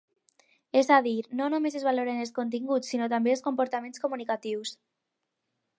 És 0.79 0.87
a 0.95 0.95
dir, 1.07 1.17
no 1.41 1.49
només 1.55 1.77
es 1.81 1.85
valoren 1.89 2.23
els 2.23 2.33
continguts 2.39 2.91
sinó 2.95 3.11
també 3.13 3.35
els 3.35 3.45
comportaments 3.49 4.05
comunicatius. 4.07 4.75